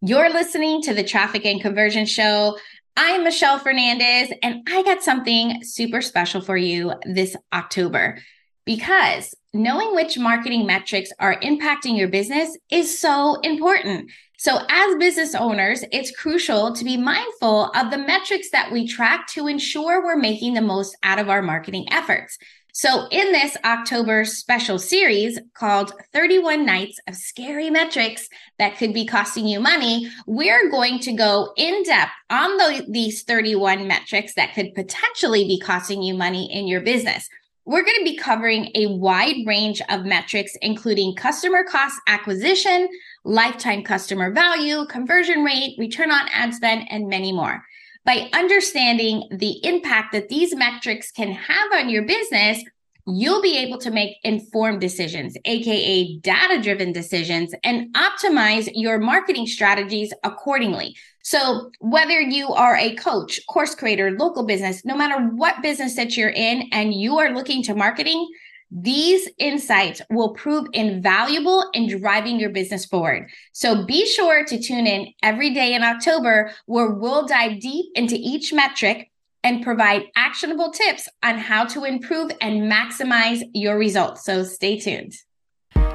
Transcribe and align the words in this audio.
You're 0.00 0.32
listening 0.32 0.80
to 0.82 0.94
the 0.94 1.02
Traffic 1.02 1.44
and 1.44 1.60
Conversion 1.60 2.06
Show. 2.06 2.56
I'm 2.96 3.24
Michelle 3.24 3.58
Fernandez, 3.58 4.32
and 4.44 4.62
I 4.68 4.84
got 4.84 5.02
something 5.02 5.64
super 5.64 6.02
special 6.02 6.40
for 6.40 6.56
you 6.56 6.92
this 7.04 7.34
October 7.52 8.20
because 8.64 9.34
knowing 9.52 9.96
which 9.96 10.16
marketing 10.16 10.66
metrics 10.66 11.10
are 11.18 11.40
impacting 11.40 11.98
your 11.98 12.06
business 12.06 12.56
is 12.70 12.96
so 12.96 13.40
important. 13.40 14.12
So, 14.38 14.60
as 14.68 14.96
business 14.98 15.34
owners, 15.34 15.82
it's 15.90 16.16
crucial 16.16 16.72
to 16.74 16.84
be 16.84 16.96
mindful 16.96 17.72
of 17.74 17.90
the 17.90 17.98
metrics 17.98 18.50
that 18.50 18.70
we 18.70 18.86
track 18.86 19.26
to 19.30 19.48
ensure 19.48 20.04
we're 20.04 20.16
making 20.16 20.54
the 20.54 20.60
most 20.60 20.96
out 21.02 21.18
of 21.18 21.28
our 21.28 21.42
marketing 21.42 21.88
efforts. 21.90 22.38
So, 22.80 23.08
in 23.10 23.32
this 23.32 23.56
October 23.64 24.24
special 24.24 24.78
series 24.78 25.36
called 25.52 25.94
31 26.12 26.64
Nights 26.64 27.00
of 27.08 27.16
Scary 27.16 27.70
Metrics 27.70 28.28
That 28.60 28.76
Could 28.76 28.94
Be 28.94 29.04
Costing 29.04 29.48
You 29.48 29.58
Money, 29.58 30.08
we're 30.28 30.70
going 30.70 31.00
to 31.00 31.12
go 31.12 31.52
in 31.56 31.82
depth 31.82 32.12
on 32.30 32.56
the, 32.56 32.86
these 32.88 33.24
31 33.24 33.88
metrics 33.88 34.34
that 34.34 34.54
could 34.54 34.76
potentially 34.76 35.42
be 35.44 35.58
costing 35.58 36.04
you 36.04 36.14
money 36.14 36.48
in 36.52 36.68
your 36.68 36.80
business. 36.80 37.28
We're 37.64 37.82
going 37.82 37.98
to 37.98 38.04
be 38.04 38.16
covering 38.16 38.70
a 38.76 38.86
wide 38.94 39.44
range 39.44 39.82
of 39.88 40.04
metrics, 40.04 40.52
including 40.62 41.16
customer 41.16 41.64
cost 41.64 42.00
acquisition, 42.06 42.88
lifetime 43.24 43.82
customer 43.82 44.30
value, 44.30 44.86
conversion 44.86 45.42
rate, 45.42 45.74
return 45.78 46.12
on 46.12 46.28
ad 46.28 46.54
spend, 46.54 46.86
and 46.90 47.08
many 47.08 47.32
more. 47.32 47.60
By 48.08 48.30
understanding 48.32 49.28
the 49.30 49.62
impact 49.66 50.12
that 50.12 50.30
these 50.30 50.56
metrics 50.56 51.10
can 51.10 51.30
have 51.30 51.72
on 51.74 51.90
your 51.90 52.04
business, 52.06 52.64
you'll 53.06 53.42
be 53.42 53.58
able 53.58 53.76
to 53.80 53.90
make 53.90 54.16
informed 54.24 54.80
decisions, 54.80 55.36
AKA 55.44 56.16
data 56.20 56.58
driven 56.62 56.90
decisions, 56.90 57.54
and 57.64 57.94
optimize 57.94 58.66
your 58.72 58.98
marketing 58.98 59.46
strategies 59.46 60.10
accordingly. 60.24 60.96
So, 61.22 61.70
whether 61.80 62.18
you 62.18 62.48
are 62.48 62.76
a 62.76 62.94
coach, 62.94 63.46
course 63.46 63.74
creator, 63.74 64.12
local 64.12 64.46
business, 64.46 64.86
no 64.86 64.96
matter 64.96 65.22
what 65.22 65.60
business 65.60 65.94
that 65.96 66.16
you're 66.16 66.30
in 66.30 66.62
and 66.72 66.94
you 66.94 67.18
are 67.18 67.34
looking 67.34 67.62
to 67.64 67.74
marketing, 67.74 68.26
these 68.70 69.26
insights 69.38 70.02
will 70.10 70.34
prove 70.34 70.68
invaluable 70.74 71.70
in 71.72 71.88
driving 71.88 72.38
your 72.38 72.50
business 72.50 72.84
forward. 72.84 73.30
So 73.52 73.86
be 73.86 74.04
sure 74.04 74.44
to 74.44 74.60
tune 74.60 74.86
in 74.86 75.08
every 75.22 75.54
day 75.54 75.72
in 75.72 75.82
October 75.82 76.52
where 76.66 76.90
we'll 76.90 77.26
dive 77.26 77.60
deep 77.60 77.86
into 77.94 78.16
each 78.18 78.52
metric 78.52 79.10
and 79.42 79.64
provide 79.64 80.02
actionable 80.16 80.70
tips 80.70 81.08
on 81.22 81.38
how 81.38 81.64
to 81.64 81.84
improve 81.84 82.30
and 82.42 82.70
maximize 82.70 83.40
your 83.54 83.78
results. 83.78 84.26
So 84.26 84.44
stay 84.44 84.78
tuned. 84.78 85.14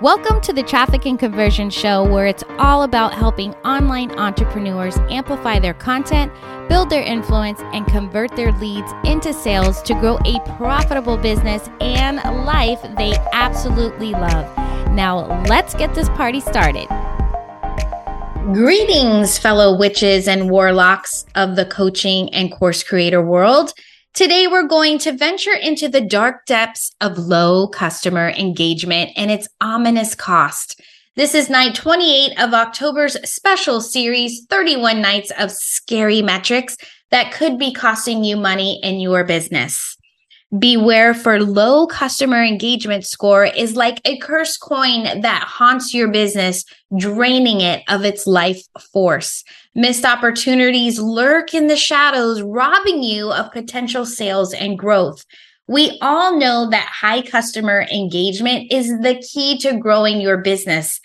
Welcome 0.00 0.40
to 0.40 0.52
the 0.52 0.62
Traffic 0.62 1.06
and 1.06 1.18
Conversion 1.18 1.70
Show, 1.70 2.02
where 2.10 2.26
it's 2.26 2.44
all 2.58 2.82
about 2.82 3.14
helping 3.14 3.54
online 3.56 4.10
entrepreneurs 4.12 4.96
amplify 5.10 5.58
their 5.58 5.74
content, 5.74 6.32
build 6.68 6.90
their 6.90 7.02
influence, 7.02 7.60
and 7.72 7.86
convert 7.86 8.34
their 8.36 8.52
leads 8.52 8.92
into 9.04 9.32
sales 9.32 9.82
to 9.82 9.94
grow 9.94 10.18
a 10.24 10.40
profitable 10.56 11.16
business 11.16 11.68
and 11.80 12.16
life 12.44 12.80
they 12.96 13.14
absolutely 13.32 14.12
love. 14.12 14.44
Now, 14.92 15.42
let's 15.44 15.74
get 15.74 15.94
this 15.94 16.08
party 16.10 16.40
started. 16.40 16.88
Greetings, 18.52 19.38
fellow 19.38 19.76
witches 19.76 20.28
and 20.28 20.50
warlocks 20.50 21.24
of 21.34 21.56
the 21.56 21.64
coaching 21.64 22.32
and 22.34 22.52
course 22.52 22.82
creator 22.82 23.22
world. 23.22 23.72
Today, 24.12 24.46
we're 24.46 24.68
going 24.68 24.98
to 24.98 25.12
venture 25.12 25.54
into 25.54 25.88
the 25.88 26.00
dark 26.00 26.46
depths 26.46 26.94
of 27.00 27.18
low 27.18 27.66
customer 27.66 28.28
engagement 28.28 29.10
and 29.16 29.30
its 29.30 29.48
ominous 29.60 30.14
cost. 30.14 30.80
This 31.16 31.36
is 31.36 31.48
night 31.48 31.76
28 31.76 32.42
of 32.42 32.54
October's 32.54 33.16
special 33.22 33.80
series 33.80 34.44
31 34.50 35.00
Nights 35.00 35.30
of 35.38 35.52
Scary 35.52 36.22
Metrics 36.22 36.76
that 37.12 37.32
could 37.32 37.56
be 37.56 37.72
costing 37.72 38.24
you 38.24 38.36
money 38.36 38.80
in 38.82 38.98
your 38.98 39.22
business. 39.22 39.96
Beware 40.58 41.14
for 41.14 41.40
low 41.40 41.86
customer 41.86 42.42
engagement 42.42 43.06
score 43.06 43.44
is 43.44 43.76
like 43.76 44.00
a 44.04 44.18
cursed 44.18 44.58
coin 44.60 45.20
that 45.20 45.44
haunts 45.46 45.94
your 45.94 46.08
business, 46.08 46.64
draining 46.98 47.60
it 47.60 47.84
of 47.86 48.04
its 48.04 48.26
life 48.26 48.62
force. 48.92 49.44
Missed 49.76 50.04
opportunities 50.04 50.98
lurk 50.98 51.54
in 51.54 51.68
the 51.68 51.76
shadows, 51.76 52.42
robbing 52.42 53.04
you 53.04 53.30
of 53.30 53.52
potential 53.52 54.04
sales 54.04 54.52
and 54.52 54.76
growth. 54.76 55.24
We 55.66 55.98
all 56.02 56.38
know 56.38 56.68
that 56.70 56.86
high 56.86 57.22
customer 57.22 57.86
engagement 57.92 58.70
is 58.70 58.88
the 59.00 59.16
key 59.16 59.58
to 59.58 59.78
growing 59.78 60.20
your 60.20 60.38
business. 60.38 61.00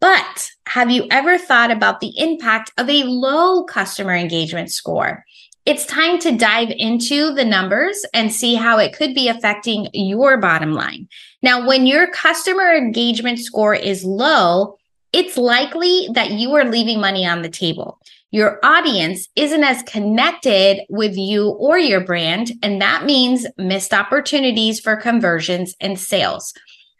But 0.00 0.50
have 0.66 0.90
you 0.90 1.06
ever 1.10 1.38
thought 1.38 1.70
about 1.70 2.00
the 2.00 2.12
impact 2.16 2.72
of 2.78 2.88
a 2.88 3.04
low 3.04 3.64
customer 3.64 4.14
engagement 4.14 4.70
score? 4.70 5.24
it's 5.68 5.84
time 5.84 6.18
to 6.18 6.34
dive 6.34 6.72
into 6.78 7.34
the 7.34 7.44
numbers 7.44 8.02
and 8.14 8.32
see 8.32 8.54
how 8.54 8.78
it 8.78 8.96
could 8.96 9.14
be 9.14 9.28
affecting 9.28 9.86
your 9.92 10.38
bottom 10.38 10.72
line. 10.72 11.06
Now, 11.42 11.66
when 11.66 11.86
your 11.86 12.06
customer 12.06 12.74
engagement 12.74 13.38
score 13.38 13.74
is 13.74 14.02
low, 14.02 14.78
it's 15.12 15.36
likely 15.36 16.08
that 16.14 16.32
you 16.32 16.54
are 16.54 16.64
leaving 16.64 17.00
money 17.00 17.26
on 17.26 17.42
the 17.42 17.48
table. 17.48 17.98
Your 18.30 18.58
audience 18.62 19.26
isn't 19.36 19.64
as 19.64 19.82
connected 19.84 20.80
with 20.90 21.16
you 21.16 21.48
or 21.48 21.78
your 21.78 22.00
brand, 22.00 22.52
and 22.62 22.80
that 22.82 23.06
means 23.06 23.46
missed 23.56 23.94
opportunities 23.94 24.80
for 24.80 24.96
conversions 24.96 25.74
and 25.80 25.98
sales. 25.98 26.52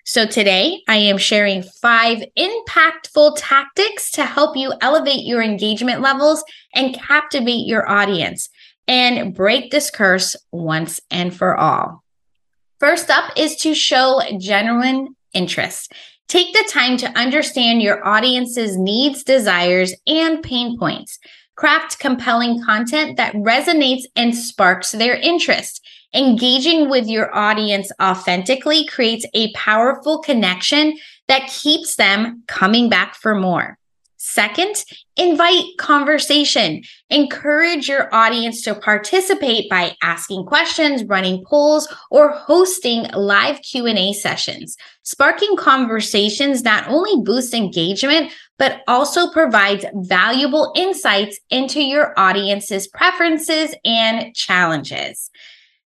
So 0.04 0.24
today 0.24 0.80
I 0.88 0.96
am 0.96 1.18
sharing 1.18 1.62
five 1.62 2.24
impactful 2.38 3.34
tactics 3.36 4.10
to 4.12 4.24
help 4.24 4.56
you 4.56 4.72
elevate 4.80 5.26
your 5.26 5.42
engagement 5.42 6.00
levels 6.00 6.42
and 6.74 6.94
captivate 6.94 7.66
your 7.66 7.86
audience 7.86 8.48
and 8.86 9.34
break 9.34 9.70
this 9.70 9.90
curse 9.90 10.34
once 10.50 10.98
and 11.10 11.36
for 11.36 11.54
all. 11.58 12.02
First 12.80 13.10
up 13.10 13.32
is 13.36 13.56
to 13.56 13.74
show 13.74 14.22
genuine 14.38 15.14
interest. 15.34 15.92
Take 16.28 16.52
the 16.52 16.68
time 16.70 16.98
to 16.98 17.18
understand 17.18 17.80
your 17.80 18.06
audience's 18.06 18.76
needs, 18.76 19.24
desires, 19.24 19.94
and 20.06 20.42
pain 20.42 20.78
points. 20.78 21.18
Craft 21.56 21.98
compelling 21.98 22.62
content 22.62 23.16
that 23.16 23.34
resonates 23.34 24.02
and 24.14 24.36
sparks 24.36 24.92
their 24.92 25.16
interest. 25.16 25.82
Engaging 26.14 26.90
with 26.90 27.06
your 27.06 27.34
audience 27.34 27.90
authentically 28.00 28.86
creates 28.86 29.24
a 29.32 29.52
powerful 29.54 30.18
connection 30.18 30.98
that 31.28 31.48
keeps 31.48 31.96
them 31.96 32.42
coming 32.46 32.90
back 32.90 33.14
for 33.14 33.34
more. 33.34 33.77
Second, 34.20 34.84
invite 35.16 35.64
conversation. 35.78 36.82
Encourage 37.08 37.88
your 37.88 38.12
audience 38.12 38.62
to 38.62 38.74
participate 38.74 39.70
by 39.70 39.94
asking 40.02 40.44
questions, 40.44 41.04
running 41.04 41.44
polls, 41.46 41.86
or 42.10 42.32
hosting 42.32 43.04
live 43.14 43.62
Q&A 43.62 44.12
sessions. 44.12 44.76
Sparking 45.04 45.54
conversations 45.56 46.64
not 46.64 46.88
only 46.88 47.24
boosts 47.24 47.54
engagement, 47.54 48.32
but 48.58 48.80
also 48.88 49.30
provides 49.30 49.84
valuable 49.94 50.72
insights 50.74 51.38
into 51.50 51.80
your 51.80 52.12
audience's 52.18 52.88
preferences 52.88 53.72
and 53.84 54.34
challenges. 54.34 55.30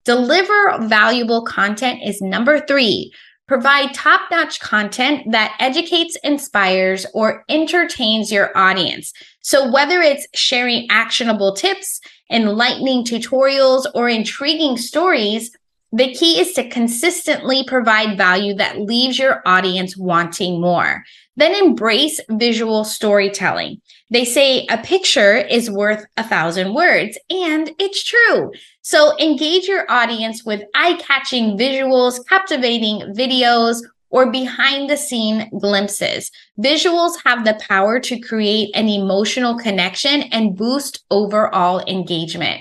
Deliver 0.05 0.79
valuable 0.83 1.45
content 1.45 2.01
is 2.05 2.23
number 2.23 2.61
three. 2.61 3.13
Provide 3.51 3.93
top 3.93 4.31
notch 4.31 4.61
content 4.61 5.33
that 5.33 5.57
educates, 5.59 6.17
inspires, 6.23 7.05
or 7.13 7.45
entertains 7.49 8.31
your 8.31 8.57
audience. 8.57 9.13
So, 9.41 9.69
whether 9.73 10.01
it's 10.01 10.25
sharing 10.35 10.87
actionable 10.89 11.57
tips, 11.57 12.01
enlightening 12.31 13.05
tutorials, 13.05 13.87
or 13.93 14.09
intriguing 14.09 14.77
stories, 14.77 15.51
the 15.91 16.15
key 16.15 16.39
is 16.41 16.53
to 16.53 16.69
consistently 16.69 17.65
provide 17.67 18.17
value 18.17 18.55
that 18.55 18.83
leaves 18.83 19.19
your 19.19 19.43
audience 19.45 19.97
wanting 19.97 20.61
more. 20.61 21.03
Then 21.35 21.53
embrace 21.53 22.21
visual 22.31 22.85
storytelling. 22.85 23.81
They 24.11 24.25
say 24.25 24.67
a 24.67 24.79
picture 24.79 25.37
is 25.37 25.71
worth 25.71 26.05
a 26.17 26.25
thousand 26.25 26.75
words, 26.75 27.17
and 27.31 27.71
it's 27.79 28.03
true. 28.03 28.53
So 28.83 29.17
engage 29.19 29.67
your 29.67 29.91
audience 29.91 30.45
with 30.45 30.65
eye 30.75 30.99
catching 31.01 31.57
visuals, 31.57 32.19
captivating 32.29 33.15
videos, 33.15 33.83
or 34.11 34.31
behind 34.31 34.91
the 34.91 34.97
scene 34.97 35.49
glimpses. 35.59 36.33
Visuals 36.59 37.13
have 37.25 37.45
the 37.45 37.59
power 37.61 38.01
to 38.01 38.19
create 38.19 38.71
an 38.75 38.89
emotional 38.89 39.57
connection 39.57 40.23
and 40.33 40.57
boost 40.57 41.05
overall 41.11 41.81
engagement. 41.87 42.61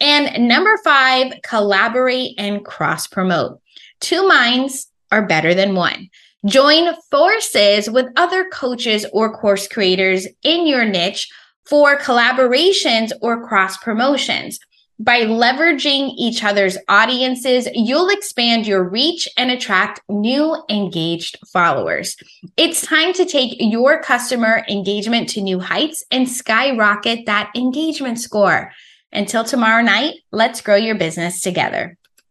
And 0.00 0.48
number 0.48 0.76
five, 0.84 1.34
collaborate 1.44 2.34
and 2.38 2.64
cross 2.64 3.06
promote. 3.06 3.60
Two 4.00 4.26
minds 4.26 4.88
are 5.10 5.26
better 5.26 5.54
than 5.54 5.74
one. 5.74 6.08
Join 6.46 6.94
forces 7.10 7.90
with 7.90 8.06
other 8.16 8.48
coaches 8.48 9.04
or 9.12 9.36
course 9.36 9.66
creators 9.66 10.26
in 10.44 10.66
your 10.66 10.84
niche 10.84 11.28
for 11.68 11.98
collaborations 11.98 13.10
or 13.20 13.46
cross 13.46 13.76
promotions. 13.78 14.60
By 15.00 15.22
leveraging 15.22 16.14
each 16.16 16.42
other's 16.42 16.78
audiences, 16.88 17.68
you'll 17.72 18.08
expand 18.08 18.66
your 18.66 18.88
reach 18.88 19.28
and 19.36 19.50
attract 19.50 20.00
new 20.08 20.56
engaged 20.68 21.38
followers. 21.52 22.16
It's 22.56 22.82
time 22.82 23.12
to 23.14 23.24
take 23.24 23.56
your 23.58 24.02
customer 24.02 24.64
engagement 24.68 25.28
to 25.30 25.40
new 25.40 25.60
heights 25.60 26.04
and 26.10 26.28
skyrocket 26.28 27.26
that 27.26 27.50
engagement 27.56 28.18
score. 28.18 28.72
Until 29.12 29.44
tomorrow 29.44 29.82
night, 29.82 30.14
let's 30.32 30.60
grow 30.60 30.76
your 30.76 30.96
business 30.96 31.40
together. 31.40 31.96